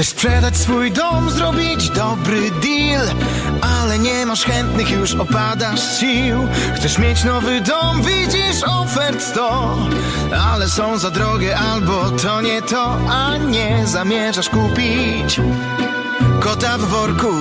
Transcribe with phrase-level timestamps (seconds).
[0.00, 3.06] Chcesz sprzedać swój dom, zrobić dobry deal
[3.60, 6.48] Ale nie masz chętnych, już opadasz sił.
[6.76, 9.76] Chcesz mieć nowy dom, widzisz ofert sto.
[10.52, 15.40] Ale są za drogie albo to nie to A nie zamierzasz kupić
[16.40, 17.34] kota w worku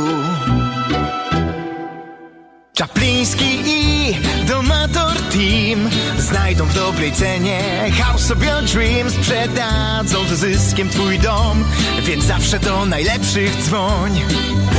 [2.79, 4.15] Czapliński i
[4.47, 5.89] Domator Team
[6.19, 7.59] Znajdą w dobrej cenie.
[8.03, 11.63] House of Your Dreams Sprzedadzą z zyskiem twój dom
[12.03, 14.21] Więc zawsze do najlepszych dzwoń.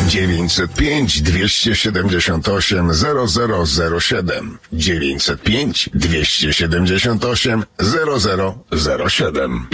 [0.09, 2.91] 905 278
[3.67, 7.65] 0007 905 278
[8.79, 9.67] 0007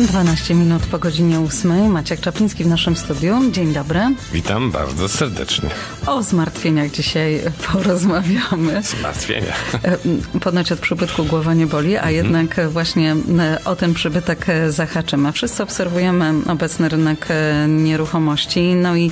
[0.00, 1.90] 12 minut po godzinie 8.
[1.92, 3.50] Maciek Czapliński w naszym studiu.
[3.50, 4.00] Dzień dobry.
[4.32, 5.70] Witam bardzo serdecznie.
[6.06, 7.40] O zmartwieniach dzisiaj
[7.72, 8.82] porozmawiamy.
[8.82, 9.52] Zmartwienia.
[9.84, 9.98] E,
[10.40, 15.32] Ponoć od przybytku głowa nie boli, a jednak właśnie e, o ten przybytek e, zahaczymy.
[15.32, 19.10] Wszyscy obserwujemy obecny rynek e, nieruchomości, no i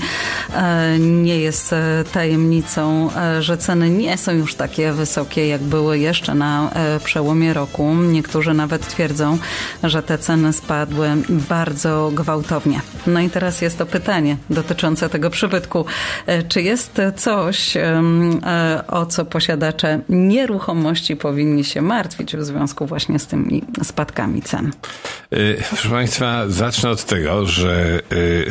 [0.54, 5.98] e, nie jest e, tajemnicą, e, że ceny nie są już takie wysokie, jak były
[5.98, 7.94] jeszcze na e, przełomie roku.
[7.94, 9.38] Niektórzy nawet twierdzą,
[9.82, 10.73] że te ceny spadły
[11.28, 12.80] bardzo gwałtownie.
[13.06, 15.84] No i teraz jest to pytanie dotyczące tego przybytku.
[16.26, 18.02] E, Czy jest coś, e,
[18.88, 24.72] o co posiadacze nieruchomości powinni się martwić w związku właśnie z tymi spadkami cen?
[25.32, 28.00] Y, Proszę Państwa, zacznę od tego, że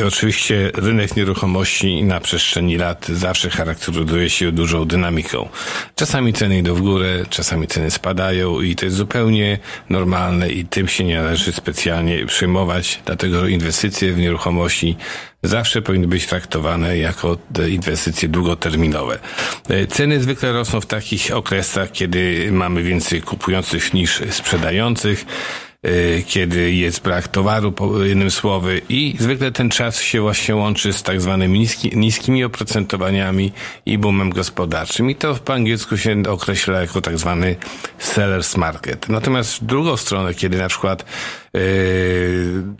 [0.07, 5.49] oczywiście rynek nieruchomości na przestrzeni lat zawsze charakteryzuje się dużą dynamiką.
[5.95, 10.87] Czasami ceny idą w górę, czasami ceny spadają i to jest zupełnie normalne i tym
[10.87, 14.95] się nie należy specjalnie przejmować, dlatego że inwestycje w nieruchomości
[15.43, 17.37] zawsze powinny być traktowane jako
[17.69, 19.19] inwestycje długoterminowe.
[19.69, 25.25] E, Ceny zwykle rosną w takich okresach, kiedy mamy więcej kupujących niż sprzedających
[25.87, 31.03] y, kiedy jest brak towaru, jednym słowy, i zwykle ten czas się właśnie łączy z
[31.03, 33.51] tak zwanymi niski, niskimi oprocentowaniami
[33.85, 35.09] i boomem gospodarczym.
[35.09, 37.55] I to po angielsku się określa jako tak zwany
[37.99, 39.09] seller's market.
[39.09, 41.05] Natomiast drugą stronę, kiedy na przykład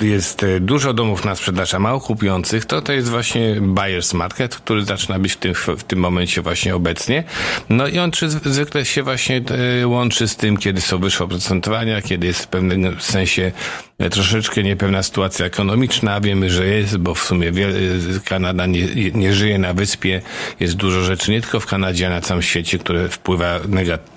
[0.01, 4.55] jest y, dużo domów na sprzedaż, a mało kupujących, to to jest właśnie buyer's market,
[4.55, 7.23] który zaczyna być w tym, w tym momencie właśnie obecnie.
[7.69, 9.41] No i on czy zwykle się właśnie
[9.81, 13.51] y, łączy z tym, kiedy są wyższe oprocentowania, kiedy jest w pewnym sensie
[13.99, 16.21] e, troszeczkę niepewna sytuacja ekonomiczna.
[16.21, 17.79] Wiemy, że jest, bo w sumie wiele,
[18.25, 20.21] Kanada nie, nie żyje na wyspie.
[20.59, 24.12] Jest dużo rzeczy nie tylko w Kanadzie, a na całym świecie, które wpływa negatywnie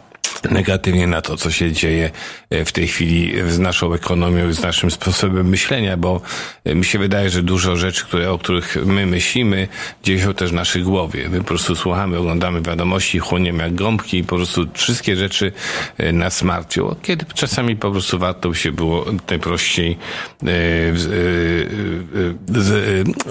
[0.51, 2.11] negatywnie na to, co się dzieje
[2.51, 6.21] e, w tej chwili z naszą ekonomią z naszym sposobem myślenia, bo
[6.65, 9.69] e, mi się wydaje, że dużo rzeczy, które, o których my myślimy,
[10.03, 11.29] dzieje się też w naszej głowie.
[11.29, 15.53] My po prostu słuchamy, oglądamy wiadomości, chłoniemy jak gąbki i po prostu wszystkie rzeczy
[15.99, 19.99] e, nas martwią, kiedy czasami po prostu warto by się było najprościej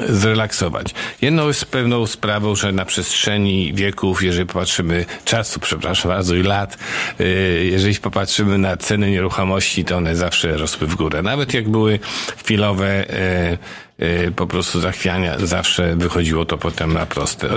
[0.10, 0.94] zrelaksować.
[1.22, 6.78] Jedną jest pewną sprawą, że na przestrzeni wieków, jeżeli popatrzymy, czasu, przepraszam bardzo, i lat,
[7.72, 11.22] jeżeli popatrzymy na ceny nieruchomości, to one zawsze rosły w górę.
[11.22, 12.00] Nawet jak były
[12.44, 13.58] chwilowe e,
[14.00, 17.48] e, po prostu zachwiania, zawsze wychodziło to potem na proste.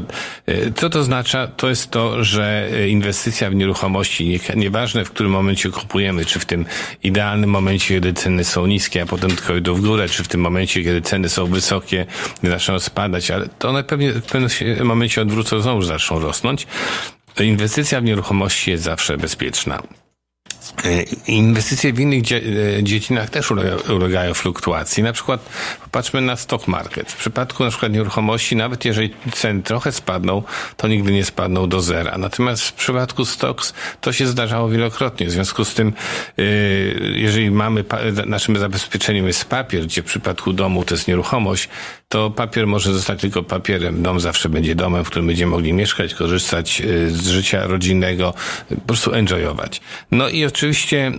[0.77, 1.47] Co to oznacza?
[1.47, 6.45] To jest to, że inwestycja w nieruchomości, nie- nieważne w którym momencie kupujemy, czy w
[6.45, 6.65] tym
[7.03, 10.41] idealnym momencie, kiedy ceny są niskie, a potem tylko idą w górę, czy w tym
[10.41, 12.07] momencie, kiedy ceny są wysokie,
[12.43, 14.51] zaczną spadać, ale to one pewnie w pewnym
[14.87, 16.67] momencie odwrócą, znowu zaczną rosnąć.
[17.45, 19.83] Inwestycja w nieruchomości jest zawsze bezpieczna.
[20.85, 25.03] E, Inwestycje w innych e, dziedzinach też ulega- ulegają fluktuacji.
[25.03, 25.49] Na przykład
[25.85, 27.13] popatrzmy na stock market.
[27.13, 30.43] W przypadku na przykład nieruchomości, nawet jeżeli ceny trochę spadną,
[30.77, 32.19] to nigdy nie spadną do zera.
[32.19, 35.27] Natomiast w przypadku stocks to się zdarzało wielokrotnie.
[35.27, 35.93] W związku z tym,
[36.39, 36.43] e,
[37.15, 37.85] jeżeli mamy,
[38.27, 41.69] naszym zabezpieczeniem jest papier, gdzie w przypadku domu to jest nieruchomość,
[42.09, 44.03] to papier może zostać tylko papierem.
[44.03, 48.35] Dom zawsze będzie domem, w którym będziemy mogli mieszkać, korzystać e, z życia rodzinnego,
[48.71, 49.81] e, po prostu enjoyować.
[50.11, 51.13] No i oczywiście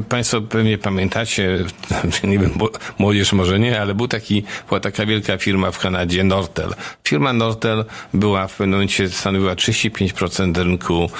[0.00, 1.58] y, Państwo pewnie pamiętacie,
[2.24, 2.50] nie wiem,
[2.98, 6.74] młodzież może nie, ale był taki, była taka wielka firma w Kanadzie, Nortel.
[7.08, 7.84] Firma Nortel
[8.14, 11.10] była w pewnym momencie stanowiła 35% rynku,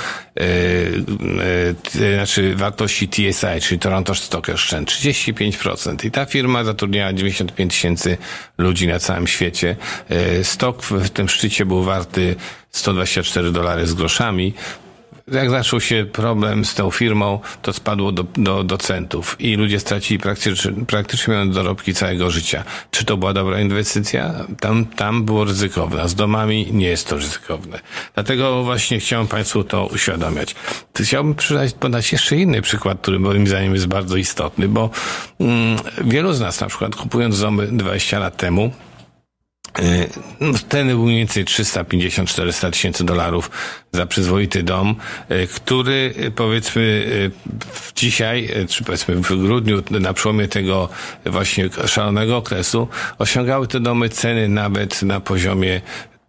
[0.40, 6.06] y, y, y, znaczy wartości TSI, czyli Toronto Stock Exchange, 35%.
[6.06, 8.18] I ta firma zatrudniała 95 tysięcy
[8.58, 9.76] ludzi na całym świecie.
[10.10, 12.36] Y, Stok w tym szczycie był warty
[12.70, 14.54] 124 dolary z groszami.
[15.32, 19.80] jak zaczął się problem z tą firmą, to spadło do, do, do centów i ludzie
[19.80, 22.64] stracili praktycznie, praktycznie dorobki całego życia.
[22.90, 24.34] Czy to była dobra inwestycja?
[24.60, 27.80] Tam, tam było ryzykowne, z domami nie jest to ryzykowne.
[28.14, 30.54] Dlatego właśnie chciałem Państwu to uświadamiać.
[31.00, 34.90] Chciałbym przydać, podać jeszcze inny przykład, który moim zdaniem jest bardzo istotny, bo
[35.40, 38.72] mm, wielu z nas na przykład kupując domy 20 lat temu,
[40.68, 43.50] Ceny był mniej więcej 350-400 tysięcy dolarów
[43.92, 44.96] za przyzwoity dom,
[45.28, 47.06] e, który e, powiedzmy
[47.96, 50.88] dzisiaj, czy powiedzmy w grudniu, na przełomie tego
[51.26, 52.88] właśnie szalonego okresu,
[53.18, 55.80] osiągały te domy ceny nawet na poziomie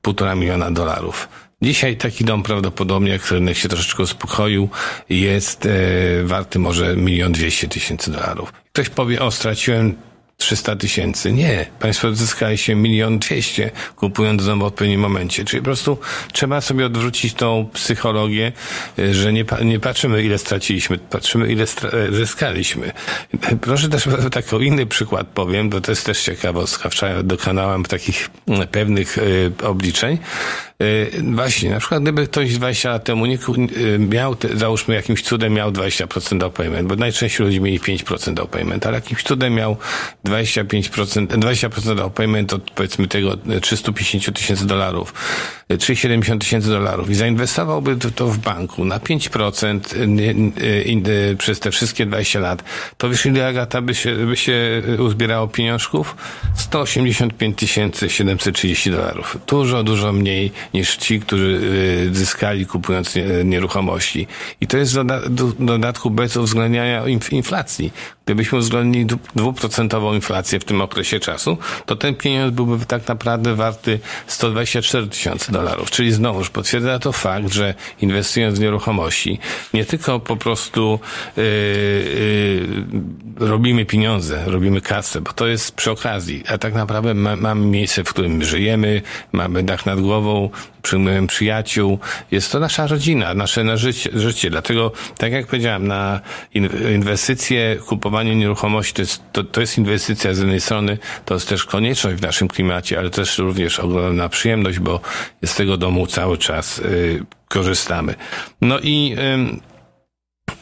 [0.01, 1.27] półtora miliona dolarów.
[1.61, 4.69] Dzisiaj taki dom prawdopodobnie, jak rynek się troszeczkę uspokoił,
[5.09, 5.69] jest e,
[6.23, 8.53] warty może milion dwieście tysięcy dolarów.
[8.73, 9.95] Ktoś powie, o straciłem
[10.41, 11.31] 300 tysięcy.
[11.31, 11.65] Nie.
[11.79, 15.45] Państwo zyskaliście milion dwieście, kupując dom w odpowiednim momencie.
[15.45, 15.97] Czyli po prostu
[16.33, 18.51] trzeba sobie odwrócić tą psychologię,
[18.99, 22.91] y, że nie, nie patrzymy ile straciliśmy, patrzymy ile stra- zyskaliśmy.
[23.61, 26.89] Proszę też taki inny przykład powiem, bo to jest też ciekawostka.
[26.89, 30.17] Wczoraj dokonałem takich mm, pewnych y, obliczeń.
[30.81, 33.37] Y, właśnie, na przykład gdyby ktoś 20 lat temu nie,
[33.99, 38.85] miał, załóżmy jakimś cudem miał 20% down payment, bo najczęściej ludzie mieli 5% down payment,
[38.85, 39.77] ale jakimś cudem miał
[40.31, 45.13] 25%, 20% down payment od powiedzmy tego 350 tysięcy dolarów,
[45.79, 49.79] 370 tysięcy dolarów i zainwestowałby to w banku na 5%
[51.37, 52.63] przez te wszystkie 20 lat,
[52.97, 56.15] to wiesz ile Agata by się, by się uzbierało pieniążków?
[56.55, 57.59] 185
[58.07, 59.37] 730 dolarów.
[59.47, 61.61] Dużo, dużo mniej niż ci, którzy
[62.11, 63.13] zyskali kupując
[63.45, 64.27] nieruchomości.
[64.61, 64.95] I to jest
[65.59, 67.93] dodatku bez uwzględniania inflacji.
[68.25, 69.05] Gdybyśmy uwzględnili
[69.35, 75.51] dwuprocentową inflację w tym okresie czasu, to ten pieniądz byłby tak naprawdę warty 124 tysiące
[75.51, 75.91] dolarów.
[75.91, 79.39] Czyli znowuż potwierdza to fakt, że inwestując w nieruchomości,
[79.73, 80.99] nie tylko po prostu
[81.37, 81.43] yy,
[83.39, 87.65] yy, robimy pieniądze, robimy kasę, bo to jest przy okazji, a tak naprawdę ma, mamy
[87.65, 89.01] miejsce, w którym żyjemy,
[89.31, 90.49] mamy dach nad głową,
[90.81, 91.99] przyjmujemy przyjaciół.
[92.31, 94.49] Jest to nasza rodzina, nasze na życie, życie.
[94.49, 96.21] Dlatego, tak jak powiedziałem, na
[96.93, 101.65] inwestycje, kupowanie nieruchomości to jest, to, to jest inwestycja z jednej strony, to jest też
[101.65, 105.01] konieczność w naszym klimacie, ale też również ogromna przyjemność, bo
[105.45, 108.15] z tego domu cały czas y, korzystamy.
[108.61, 109.15] No i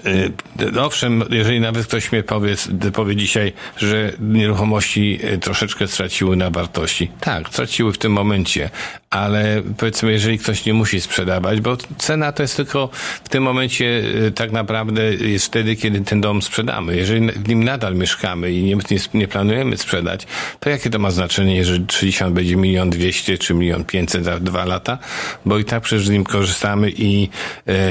[0.06, 2.56] y, owszem, jeżeli nawet ktoś mnie powie,
[2.94, 7.12] powie dzisiaj, że nieruchomości y, troszeczkę straciły na wartości.
[7.20, 8.70] Tak, straciły w tym momencie,
[9.10, 12.90] ale powiedzmy, jeżeli ktoś nie musi sprzedawać, bo cena to jest tylko
[13.24, 16.96] w tym momencie y, tak naprawdę jest wtedy, kiedy ten dom sprzedamy.
[16.96, 18.78] Jeżeli w nim nadal mieszkamy i nie,
[19.14, 20.28] nie, planujemy sprzedać,
[20.60, 24.66] to jakie to ma znaczenie, jeżeli 30 będzie milion dwieście czy milion pięćset za dwa
[24.66, 24.98] lata,
[25.46, 27.30] bo i tak przecież z nim korzystamy i,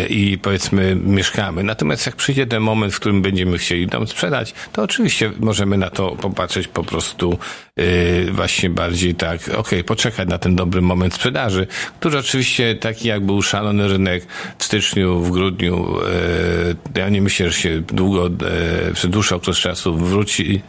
[0.08, 1.62] i powiedzmy mieszkamy.
[1.62, 5.90] Natomiast jak przyjdzie ten moment, w którym będziemy chcieli dom sprzedać, to oczywiście możemy na
[5.90, 7.38] to popatrzeć po prostu
[7.76, 11.66] yy, właśnie bardziej tak, okej, okay, poczekać na ten dobry moment sprzedaży,
[12.00, 14.26] który oczywiście taki jak był szalony rynek
[14.58, 15.94] w styczniu, w grudniu,
[16.94, 20.62] yy, ja nie myślę, że się długo, yy, przez dłuższy okres czasu wróci.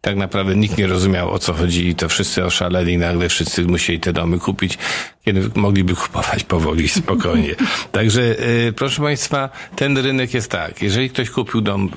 [0.00, 3.62] Tak naprawdę nikt nie rozumiał o co chodzi i to wszyscy oszaleli i nagle wszyscy
[3.62, 4.78] musieli te domy kupić
[5.26, 7.54] kiedy mogliby kupować powoli, spokojnie.
[7.92, 10.82] Także y, proszę Państwa, ten rynek jest tak.
[10.82, 11.90] Jeżeli ktoś kupił dom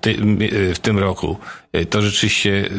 [0.00, 1.38] ty, y, w tym roku,
[1.90, 2.70] to rzeczywiście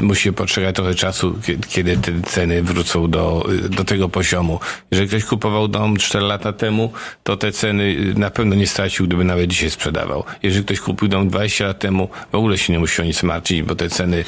[0.00, 1.38] y, musi potrzebać trochę czasu,
[1.68, 4.60] kiedy te ceny wrócą do, do tego poziomu.
[4.90, 6.92] Jeżeli ktoś kupował dom 4 lata temu,
[7.22, 10.24] to te ceny na pewno nie stracił, gdyby nawet dzisiaj sprzedawał.
[10.42, 13.62] Jeżeli ktoś kupił dom 20 lat temu, w ogóle się nie musi o nic martwić,
[13.62, 14.24] bo te ceny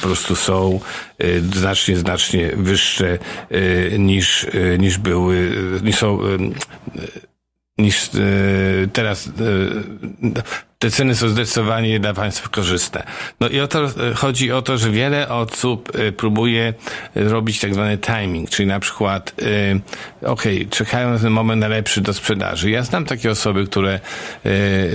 [0.00, 0.80] po prostu są
[1.54, 3.18] znacznie, znacznie wyższe
[3.98, 4.46] niż,
[4.78, 6.18] niż były, niż są
[7.78, 8.10] niż
[8.92, 9.30] teraz
[10.78, 13.02] te ceny są zdecydowanie dla państwa korzystne.
[13.40, 16.74] No i o to e, chodzi o to, że wiele osób e, próbuje
[17.14, 19.34] robić tak zwany timing, czyli na przykład,
[20.22, 22.70] e, okej, okay, czekają na ten moment najlepszy do sprzedaży.
[22.70, 24.00] Ja znam takie osoby, które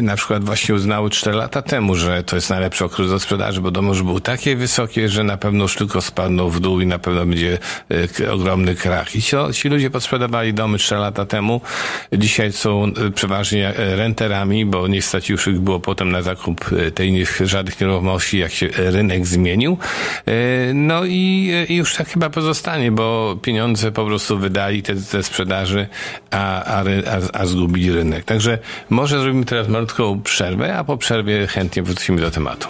[0.02, 3.72] na przykład właśnie uznały 4 lata temu, że to jest najlepszy okres do sprzedaży, bo
[3.72, 7.00] dom już był takie wysokie, że na pewno już tylko spadną w dół i na
[7.00, 7.58] pewno będzie
[8.32, 9.16] ogromny krach.
[9.16, 11.62] I ci, ci ludzie podsprzedawali domy 4 lata temu.
[12.14, 17.26] Dzisiaj są przeważnie renterami, bo nie stać już ich było potem na zakup e, tej
[17.44, 19.78] żadnych nieruchomości, jak się rynek zmienił.
[20.26, 25.24] E, no i, i już tak chyba pozostanie, bo pieniądze po prostu wydali te, te
[25.24, 25.88] sprzedaży,
[26.32, 28.26] a, a, a, a zgubili rynek.
[28.26, 28.58] Także
[28.90, 32.68] może zrobimy teraz malutką przerwę, a po przerwie chętnie wrócimy do tematu.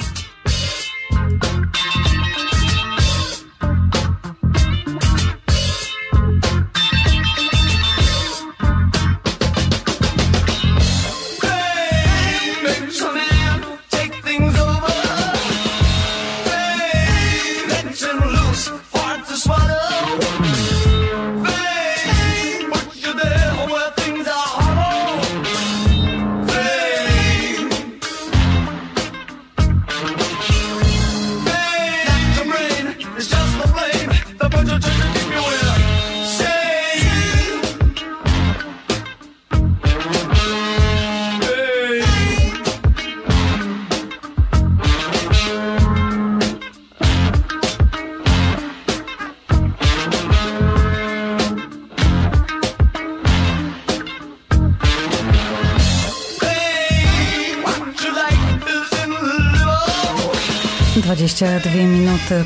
[61.42, 62.01] спустя две минуты.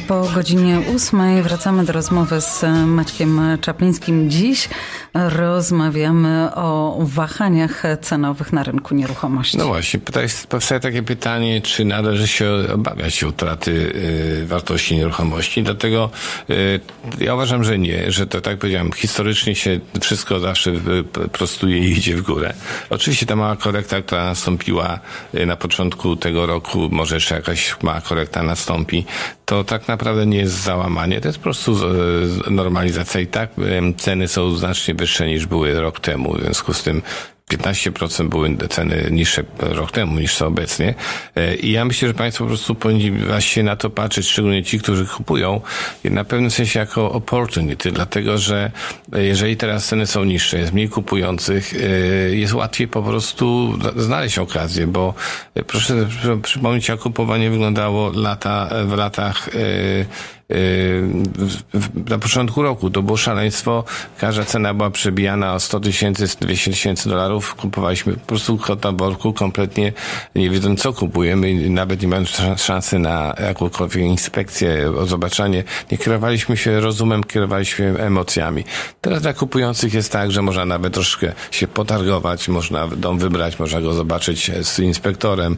[0.07, 4.29] Po godzinie 8 wracamy do rozmowy z Maćkiem Czaplińskim.
[4.29, 4.69] Dziś
[5.13, 9.57] rozmawiamy o wahaniach cenowych na rynku nieruchomości.
[9.57, 9.99] No właśnie,
[10.49, 13.71] powstaje takie pytanie, czy należy się obawiać utraty
[14.41, 15.63] y, wartości nieruchomości.
[15.63, 16.09] Dlatego
[16.49, 16.79] y,
[17.19, 20.71] ja uważam, że nie, że to tak powiedziałem, historycznie się wszystko zawsze
[21.31, 22.53] prostuje i idzie w górę.
[22.89, 24.99] Oczywiście ta mała korekta, która nastąpiła
[25.33, 29.05] y, na początku tego roku, może jeszcze jakaś mała korekta nastąpi,
[29.45, 31.75] to tak naprawdę nie jest załamanie, to jest po prostu
[32.49, 33.49] normalizacja i tak
[33.97, 37.01] ceny są znacznie wyższe niż były rok temu, w związku z tym
[37.51, 40.93] 15% były ceny niższe rok temu niż są obecnie.
[41.35, 44.79] E, I ja myślę, że Państwo po prostu powinni właśnie na to patrzeć, szczególnie ci,
[44.79, 45.61] którzy kupują,
[46.03, 48.71] na pewnym sensie jako opportunity, dlatego że
[49.13, 51.77] jeżeli teraz ceny są niższe, jest mniej kupujących, e,
[52.35, 55.13] jest łatwiej po prostu znaleźć okazję, bo
[55.55, 56.07] e, proszę
[56.41, 59.49] przypomnieć, jak kupowanie wyglądało lata, w latach
[62.09, 62.89] na początku roku.
[62.89, 63.83] To było szaleństwo.
[64.17, 67.55] Każda cena była przebijana o 100 tysięcy, 200 tysięcy dolarów.
[67.55, 69.93] Kupowaliśmy po prostu kot na worku, kompletnie
[70.35, 75.63] nie wiedząc, co kupujemy, nawet nie mając szansy na jakąkolwiek inspekcję, zobaczenie.
[75.91, 78.63] Nie kierowaliśmy się rozumem, kierowaliśmy emocjami.
[79.01, 83.81] Teraz dla kupujących jest tak, że można nawet troszkę się potargować, można dom wybrać, można
[83.81, 85.55] go zobaczyć z inspektorem,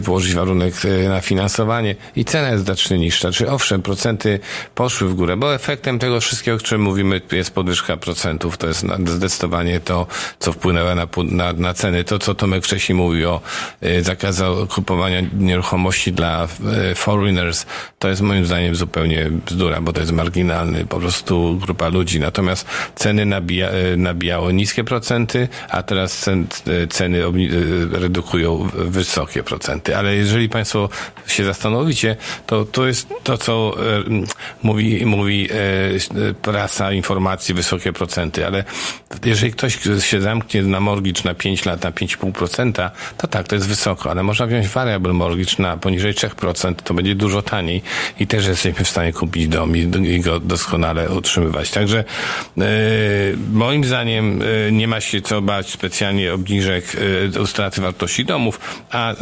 [0.00, 3.32] włożyć warunek e, na finansowanie i cena jest znacznie niższa.
[3.32, 4.40] Czy owszem, procenty
[4.74, 8.58] poszły w górę, bo efektem tego wszystkiego, o czym mówimy, jest podwyżka procentów.
[8.58, 10.06] To jest zdecydowanie to,
[10.38, 12.04] co wpłynęło na, na, na ceny.
[12.04, 13.40] To, co Tomek wcześniej mówił o
[13.80, 16.48] e, zakazu kupowania nieruchomości dla
[16.94, 17.66] foreigners,
[17.98, 22.20] to jest moim zdaniem zupełnie bzdura, bo to jest marginalny po prostu grupa ludzi.
[22.20, 26.46] Natomiast ceny nabija, nabijało niskie procenty, a teraz cen,
[26.90, 27.22] ceny
[27.92, 29.55] redukują wysokie procenty
[29.96, 30.88] ale jeżeli Państwo
[31.26, 34.04] się zastanowicie, to to jest to, co e,
[34.62, 38.64] mówi, mówi e, prasa, informacji, wysokie procenty, ale
[39.24, 43.68] jeżeli ktoś się zamknie na mortgage na 5 lat, na 5,5%, to tak, to jest
[43.68, 47.82] wysoko, ale można wziąć variable mortgage na poniżej 3%, to będzie dużo taniej
[48.20, 51.70] i też jesteśmy w stanie kupić dom i, i go doskonale utrzymywać.
[51.70, 52.04] Także
[52.58, 52.62] e,
[53.52, 56.84] moim zdaniem e, nie ma się co bać specjalnie obniżek
[57.34, 58.60] e, utraty wartości domów,
[58.90, 59.14] a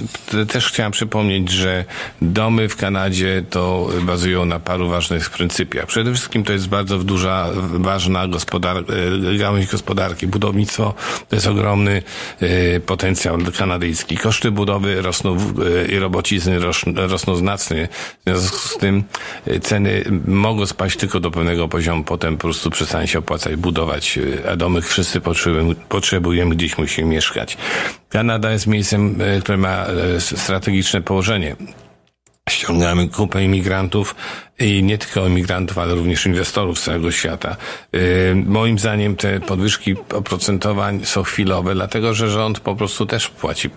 [0.48, 1.84] też chciałem przypomnieć, że
[2.22, 5.86] domy w Kanadzie to bazują na paru ważnych pryncypiach.
[5.86, 8.84] Przede wszystkim to jest bardzo duża, ważna gospodar-
[9.34, 10.26] e, gałąź gospodarki.
[10.26, 10.94] Budownictwo
[11.28, 12.02] to jest ogromny
[12.40, 14.16] e, potencjał kanadyjski.
[14.16, 16.58] Koszty budowy rosną e, i robocizny
[16.94, 17.88] rosną znacznie.
[18.26, 19.04] W związku z tym
[19.62, 24.18] ceny mogą spaść tylko do pewnego poziomu, potem po prostu przestanie się opłacać budować,
[24.52, 27.56] a domy wszyscy potrzebujemy, potrzebujemy gdzieś musimy mieszkać.
[28.14, 31.56] Kanada jest miejscem, e, które ma e, strategiczne położenie.
[32.50, 34.14] Ściągamy kupę imigrantów
[34.58, 37.56] i nie tylko imigrantów, ale również inwestorów z całego świata.
[37.92, 37.98] E,
[38.34, 43.70] moim zdaniem te podwyżki oprocentowań są chwilowe, dlatego że rząd po prostu też płaci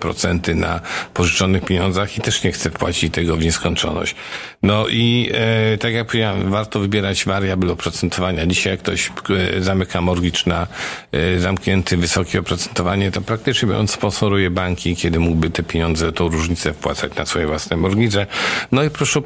[0.00, 0.80] procenty na
[1.14, 4.14] pożyczonych pieniądzach i też nie chce płacić tego w nieskończoność.
[4.62, 8.46] No i e, tak jak powiedziałem, warto wybierać wariabl oprocentowania.
[8.46, 9.10] Dzisiaj jak ktoś
[9.56, 10.66] e, zamyka mortgage na
[11.12, 16.72] e, zamknięty wysokie oprocentowanie, to praktycznie biorąc sponsoruje banki, kiedy mógłby te pieniądze, tą różnicę
[16.72, 18.26] wpłacać na swoje własne mortgage.
[18.72, 19.20] No i proszę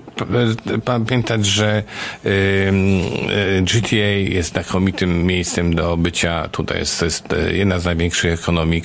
[0.66, 3.96] e, pamiętać, że e, e, GTA
[4.28, 6.48] jest znakomitym miejscem do bycia.
[6.48, 8.82] Tutaj jest, jest jedna z największych ekonomii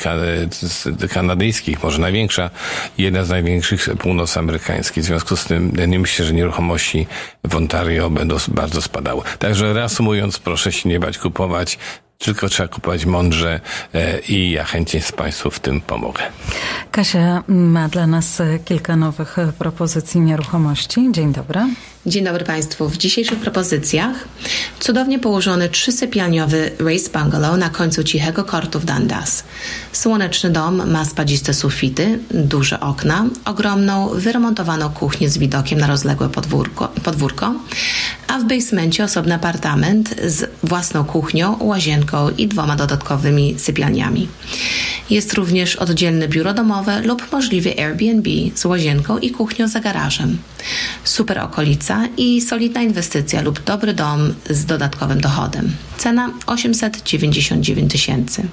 [1.14, 2.50] Kanady kanadyjskich, może największa,
[2.98, 5.04] jedna z największych północamerykańskich.
[5.04, 7.08] W związku z tym nie myślę, że nieruchomości
[7.44, 9.22] w Ontario będą bardzo spadały.
[9.40, 11.80] Także reasumując, proszę się nie bać kupować
[12.18, 13.60] tylko trzeba kupować mądrze
[13.94, 16.24] e, i ja chętnie z Państwu w tym pomogę.
[16.92, 21.08] Kasia ma dla nas kilka nowych propozycji nieruchomości.
[21.12, 21.62] Dzień dobry.
[22.10, 22.90] Dzień dobry Państwu.
[22.90, 24.16] W dzisiejszych propozycjach
[24.80, 29.44] cudownie położony trzysypialniowy Race Bungalow na końcu cichego kortu w Dundas.
[29.92, 36.88] Słoneczny dom ma spadziste sufity, duże okna, ogromną, wyremontowaną kuchnię z widokiem na rozległe podwórko,
[37.04, 37.56] podwórko
[38.30, 44.28] a w basemencie osobny apartament z własną kuchnią, łazienką i dwoma dodatkowymi sypialniami.
[45.10, 50.38] Jest również oddzielne biuro domowe lub możliwie Airbnb z łazienką i kuchnią za garażem.
[51.04, 55.72] Super okolica i solidna inwestycja lub dobry dom z dodatkowym dochodem.
[55.98, 58.48] Cena 899 tysięcy.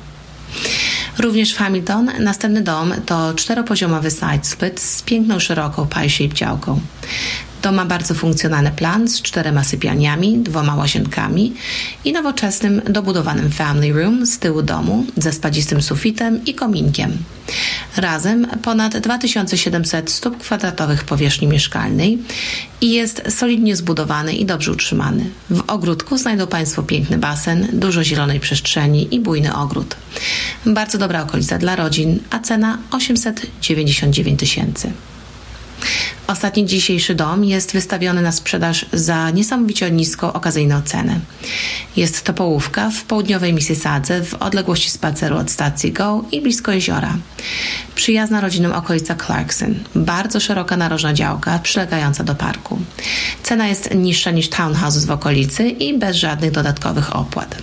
[1.19, 6.81] Również w Hamilton następny dom to czteropoziomowy side split z piękną, szeroką pie-shape działką.
[7.63, 11.55] Dom ma bardzo funkcjonalny plan z czterema sypialniami, dwoma łazienkami
[12.05, 17.19] i nowoczesnym dobudowanym family room z tyłu domu ze spadzistym sufitem i kominkiem.
[17.97, 22.19] Razem ponad 2700 stóp kwadratowych powierzchni mieszkalnej
[22.81, 25.25] i jest solidnie zbudowany i dobrze utrzymany.
[25.51, 29.97] W ogródku znajdą Państwo piękny basen, dużo zielonej przestrzeni i bujny ogród.
[30.67, 34.93] Bardzo dobra okolica dla rodzin, a cena 899 tysięcy.
[36.27, 41.21] Ostatni dzisiejszy dom jest wystawiony na sprzedaż za niesamowicie niską okazyjną cenę.
[41.97, 47.17] Jest to połówka w południowej Mississadze w odległości spaceru od stacji GO i blisko jeziora.
[47.95, 49.75] Przyjazna rodzinom okolica Clarkson.
[49.95, 52.79] Bardzo szeroka narożna działka przylegająca do parku.
[53.43, 57.57] Cena jest niższa niż townhouses w okolicy i bez żadnych dodatkowych opłat.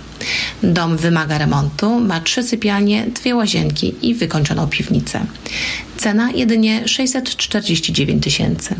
[0.62, 5.26] Dom wymaga remontu, ma trzy sypialnie, dwie łazienki i wykończoną piwnicę.
[5.96, 8.74] Cena jedynie 649 tysięcy.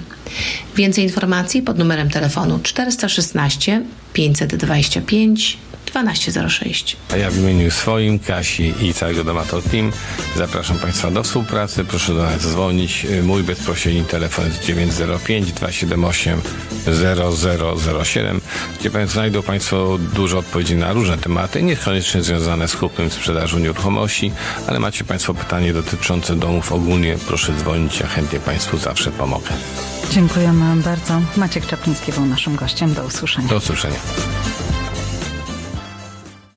[0.76, 3.82] Więcej informacji pod numerem telefonu 416
[4.12, 5.58] 525
[5.94, 6.96] 1206.
[7.12, 9.92] A ja w imieniu swoim, Kasi i całego Domator Team
[10.36, 11.84] zapraszam Państwa do współpracy.
[11.84, 13.06] Proszę do nas dzwonić.
[13.22, 16.40] Mój bezpośredni telefon jest 905 278
[17.94, 18.40] 0007,
[18.80, 24.32] gdzie znajdą Państwo dużo odpowiedzi na różne tematy, niekoniecznie związane z kupnem sprzedażą nieruchomości,
[24.66, 29.50] ale macie Państwo pytanie dotyczące domów ogólnie, proszę dzwonić, ja chętnie Państwu zawsze pomogę.
[30.10, 31.20] Dziękujemy bardzo.
[31.36, 32.94] Maciek Czapliński był naszym gościem.
[32.94, 33.48] Do usłyszenia.
[33.48, 33.98] Do usłyszenia.